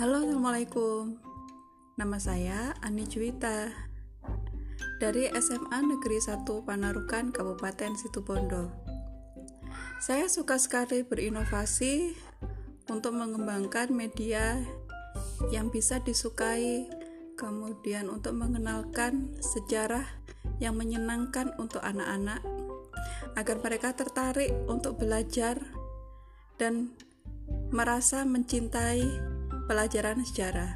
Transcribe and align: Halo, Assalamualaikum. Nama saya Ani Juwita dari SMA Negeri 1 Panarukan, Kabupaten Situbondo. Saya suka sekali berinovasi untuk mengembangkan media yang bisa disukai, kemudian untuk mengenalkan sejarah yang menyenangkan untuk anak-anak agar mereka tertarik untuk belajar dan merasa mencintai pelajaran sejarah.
Halo, 0.00 0.24
Assalamualaikum. 0.24 1.20
Nama 2.00 2.16
saya 2.16 2.72
Ani 2.80 3.04
Juwita 3.04 3.68
dari 4.96 5.28
SMA 5.28 5.76
Negeri 5.76 6.16
1 6.16 6.40
Panarukan, 6.64 7.28
Kabupaten 7.28 7.92
Situbondo. 8.00 8.72
Saya 10.00 10.24
suka 10.32 10.56
sekali 10.56 11.04
berinovasi 11.04 12.16
untuk 12.88 13.12
mengembangkan 13.12 13.92
media 13.92 14.56
yang 15.52 15.68
bisa 15.68 16.00
disukai, 16.00 16.88
kemudian 17.36 18.08
untuk 18.08 18.40
mengenalkan 18.40 19.36
sejarah 19.44 20.08
yang 20.64 20.80
menyenangkan 20.80 21.52
untuk 21.60 21.84
anak-anak 21.84 22.40
agar 23.36 23.56
mereka 23.60 23.92
tertarik 23.92 24.56
untuk 24.64 24.96
belajar 24.96 25.60
dan 26.56 26.88
merasa 27.68 28.24
mencintai 28.24 29.36
pelajaran 29.70 30.26
sejarah. 30.26 30.74